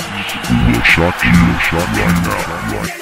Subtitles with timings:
[0.00, 2.78] We will shock you, shock right now.
[2.78, 3.00] Right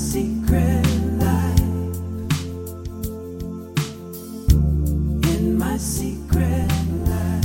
[0.00, 0.86] secret
[1.18, 1.60] life.
[5.32, 6.59] In my secret.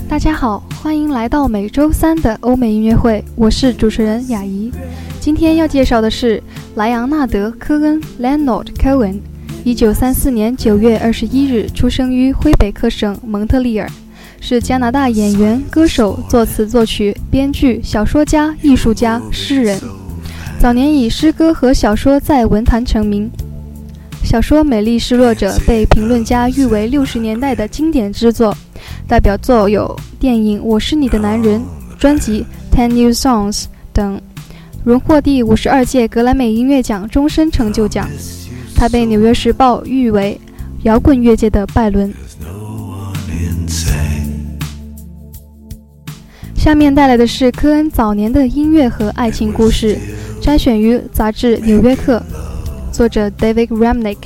[0.08, 4.72] 大家好，欢迎来到每周三的欧美音乐会，我是主持人雅怡。
[5.20, 6.42] 今天要介绍的是
[6.76, 9.20] 莱昂纳德·科恩 （Leonard Cohen），
[9.64, 13.90] 一九三四年九月二十一日出生于魁北克省蒙特利尔，
[14.40, 19.80] 是加拿大演员、歌手、作词作曲、编剧、小说家、艺术家、诗人。
[20.60, 23.30] 早年以诗歌和小说在文坛成名。
[24.26, 28.58] 小说《美丽失落者》被评论家誉为六十年代的经典之作，
[29.08, 31.62] 代表作有电影《我是你的男人》、
[32.00, 32.44] 专辑
[32.76, 34.20] 《Ten New Songs》等，
[34.84, 38.10] 荣获第五十二届格莱美音乐奖终身成就奖。
[38.76, 40.42] 他被《纽约时报》誉为
[40.82, 42.12] 摇滚乐界的拜伦。
[46.56, 49.96] 下面带来的是科恩早年的音乐和爱情故事，
[50.42, 52.18] 摘选于杂志《纽约客》，
[52.96, 54.20] 作者 David Remnick，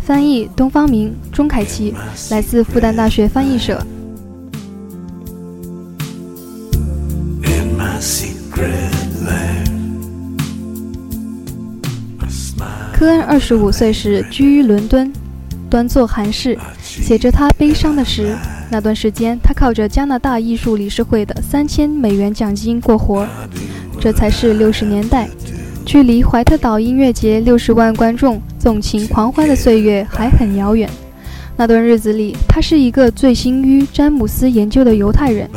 [0.00, 1.92] 翻译东方明、钟凯奇，
[2.30, 3.78] 来自复旦大学翻译社。
[12.94, 15.12] 科恩二十五岁时居于伦敦，
[15.68, 18.34] 端坐寒室，写着他悲伤的诗。
[18.70, 23.28] 那段时间，他靠着加拿大艺术理事会的三千美元奖金过活。
[24.00, 25.28] 这才是六十年代，
[25.84, 30.88] 距离怀特岛音乐节六十万观众纵情狂欢的岁月还很遥远。
[31.56, 35.48] 那段日子里，他是一个醉心于詹姆斯研究的犹太人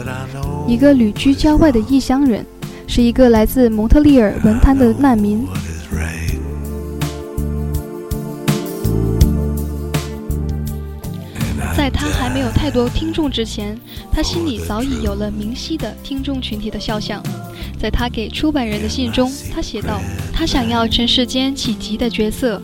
[0.67, 2.45] 一个旅居郊外的异乡人，
[2.85, 5.47] 是一个来自蒙特利尔文坛的难民。
[12.19, 13.79] 还没有太多听众之前，
[14.11, 17.21] 他心里早已有了明晰的听众群体的肖像。
[17.79, 20.01] 在他给出版人的信中，他写道
[20.33, 22.59] ：“他想要尘世间企及的角色，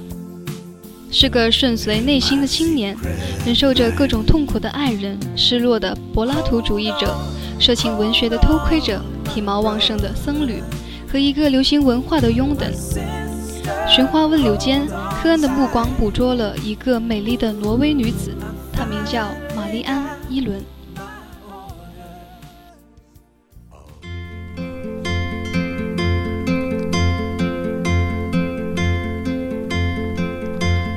[1.11, 2.97] 是个顺随内心的青年，
[3.45, 7.15] 忍受着各种痛苦的爱人，失落的柏拉图主义者，
[7.59, 10.63] 色情文学的偷窥者，体毛旺盛的僧侣，
[11.07, 12.71] 和一个流行文化的拥趸。”
[13.87, 14.87] 寻花问柳间，
[15.21, 18.31] 科恩的目光捕捉了一个美丽的挪威女子，
[18.73, 20.63] 她名叫玛丽安·伊伦。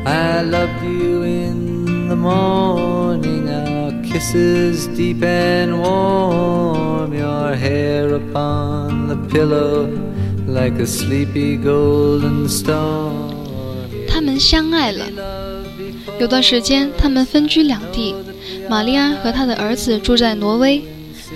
[0.06, 9.16] I loved you in the morning, our kisses deep and warm, your hair upon the
[9.28, 9.86] pillow
[10.46, 13.34] like a sleepy golden storm.
[14.08, 15.55] 他们相爱了。
[16.18, 18.14] 有段时间，他们分居两地。
[18.68, 20.82] 玛丽安和她的儿子住在挪威，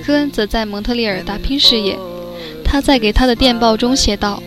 [0.04, 1.98] 科恩则在蒙特利尔打拼事业。
[2.64, 4.40] 他在给他的电报中写道：“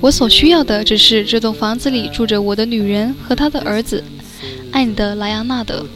[0.00, 4.04] 我所需要的只是这栋房子里住着我的女人和她的儿子。
[4.70, 5.86] 爱你的莱昂纳德。”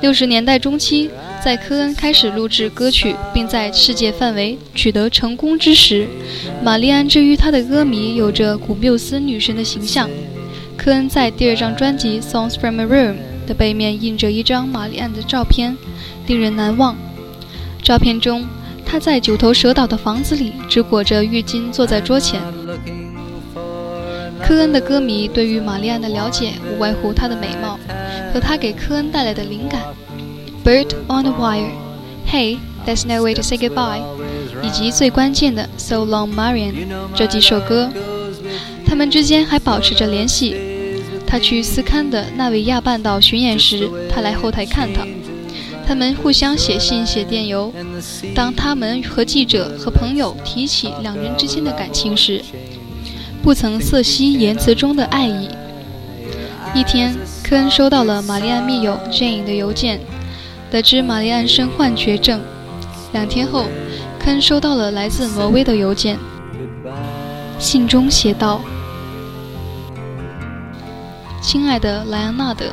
[0.00, 1.10] 六十年代中期，
[1.44, 6.08] 在科恩开始录制歌曲，并在世界范围取得成功之时，
[6.62, 10.08] 玛丽安之于他的歌迷有着古缪斯女神的形象。
[10.78, 13.14] 科恩在第二张专辑《Songs from a Room》
[13.48, 15.76] 的背面印着一张玛丽安的照片，
[16.28, 16.96] 令人难忘。
[17.82, 18.46] 照片中，
[18.86, 22.40] 她在九头蛇岛的房子里只裹着浴巾坐在桌前。
[24.40, 27.78] 科恩的歌迷对于玛丽安的了解无外乎她的美貌
[28.32, 29.82] 和她给科恩带来的灵感，
[30.66, 31.70] 《Bird on a Wire》、
[32.32, 34.00] 《Hey There's No Way to Say Goodbye》
[34.62, 36.72] 以及最关键的《So Long Marian》
[37.16, 37.90] 这几首歌。
[38.86, 40.56] 他们之间还保持着联系。
[41.30, 45.06] 他去斯堪的纳维亚半岛巡演时，他来后台看他。
[45.86, 47.70] 他们互相写信、写电邮。
[48.34, 52.42] 当他们和记者和朋友提起两人之间的感情时，
[53.42, 55.50] 不曾色惜言辞中的爱意。
[56.74, 60.00] 一天，科恩收到了玛丽安密友 Jane 的邮件，
[60.70, 62.40] 得知玛丽安身患绝症。
[63.12, 63.64] 两天后，
[64.18, 66.18] 科恩收到了来自挪威的邮件，
[67.58, 68.60] 信中写道
[71.40, 72.66] ：“亲爱的莱昂纳德，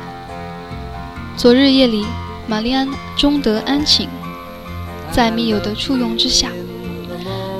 [1.36, 2.04] 昨日夜里，
[2.48, 4.08] 玛丽安终得安寝，
[5.12, 6.50] 在密友的簇拥之下。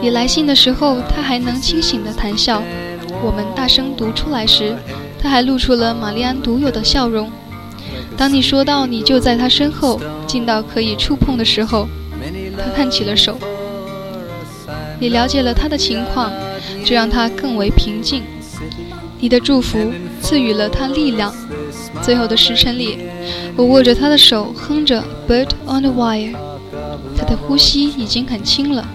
[0.02, 2.62] 你来信的时候，他还能清醒地谈笑。
[3.22, 4.76] 我们大声读出来时，
[5.22, 7.30] 他还露出了玛丽安独有的笑容。
[8.16, 11.88] 当你说到你就在他身后，近到可以触碰的时候，
[12.58, 13.38] 他看起了手。
[14.98, 16.32] 你了解了他的情况，
[16.84, 18.22] 这让他更为平静。
[19.18, 21.32] 你的祝福赐予了他力量。
[22.02, 22.98] 最后的时辰里，
[23.56, 26.32] 我握着他的手，哼着《Bird on the Wire》。
[27.16, 28.86] 他的呼吸已经很轻了。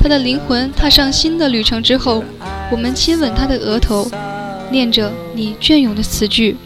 [0.00, 2.24] 他的灵魂踏上新的旅程之后，
[2.70, 4.10] 我们亲吻他的额头，
[4.70, 6.56] 念着你隽永的词句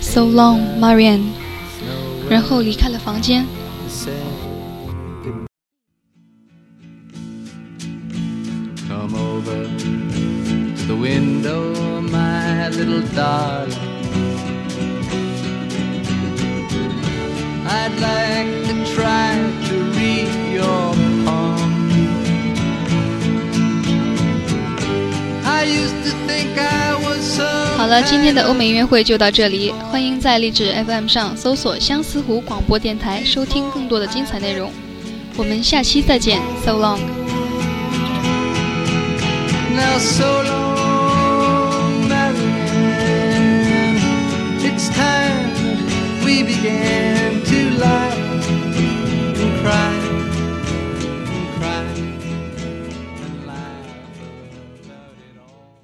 [0.00, 1.24] ：“So long, Marianne。”
[2.28, 3.46] 然后离开了房间。
[13.16, 13.72] My little darling.
[17.68, 19.34] I'd like to try
[19.68, 21.56] to read your palm.
[25.44, 27.44] I used to think I was so
[27.76, 34.72] 好了，今天的欧美音乐会就到这里，欢迎在励志 FM 上搜索相思湖广播电台，收听更多的精彩内容。
[35.36, 36.98] 我们下期再见，So long。
[39.74, 40.65] now so long.